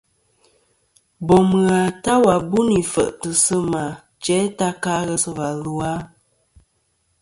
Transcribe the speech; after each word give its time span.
Bòm 1.27 1.47
ghà 1.67 1.81
ta 2.03 2.13
wà 2.25 2.35
bû 2.49 2.59
nì 2.69 2.77
fèʼtɨ̀ 2.93 3.31
sɨ̂ 3.43 3.61
mà 3.73 3.83
jæ 4.23 4.39
ta 4.57 4.67
ka 4.83 4.93
ghesɨ̀và 5.07 5.47
lu 5.63 5.73
a? 5.91 5.93